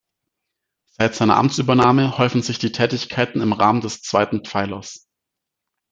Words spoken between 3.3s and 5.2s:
im Rahmen des zweiten Pfeilers.